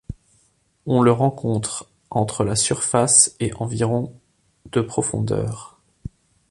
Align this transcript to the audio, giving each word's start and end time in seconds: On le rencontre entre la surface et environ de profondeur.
On 0.87 1.03
le 1.03 1.11
rencontre 1.11 1.87
entre 2.09 2.43
la 2.43 2.55
surface 2.55 3.35
et 3.39 3.53
environ 3.53 4.19
de 4.71 4.81
profondeur. 4.81 5.79